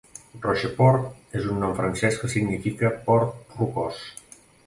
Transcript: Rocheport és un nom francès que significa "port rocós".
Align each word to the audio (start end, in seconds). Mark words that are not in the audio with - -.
Rocheport 0.43 1.35
és 1.41 1.45
un 1.51 1.59
nom 1.65 1.75
francès 1.81 2.17
que 2.23 2.31
significa 2.35 2.93
"port 3.11 3.55
rocós". 3.61 4.01